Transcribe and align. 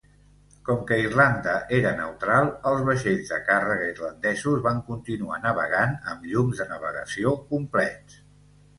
Com 0.69 0.77
que 0.91 0.95
Irlanda 1.01 1.53
era 1.79 1.91
neutral, 1.99 2.49
els 2.71 2.81
vaixells 2.89 3.31
de 3.35 3.39
càrrega 3.51 3.91
irlandesos 3.93 4.67
van 4.71 4.83
continuar 4.91 5.41
navegant 5.47 5.97
amb 6.15 6.29
llums 6.33 6.63
de 6.65 6.73
navegació 6.75 7.39
complets. 7.55 8.23